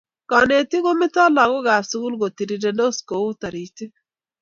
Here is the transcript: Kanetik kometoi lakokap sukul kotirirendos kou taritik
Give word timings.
Kanetik 0.29 0.83
kometoi 0.85 1.33
lakokap 1.35 1.83
sukul 1.89 2.13
kotirirendos 2.21 2.97
kou 3.09 3.27
taritik 3.39 3.91